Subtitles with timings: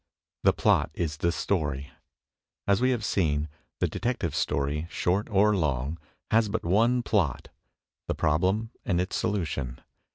[0.41, 1.91] The Plot is the Story
[2.65, 3.47] As we have seen,
[3.79, 5.99] the detective story, short or long,
[6.31, 7.49] has but one plot—
[8.07, 9.79] the problem and its solution.